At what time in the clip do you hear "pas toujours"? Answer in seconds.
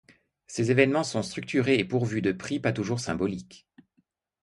2.59-2.99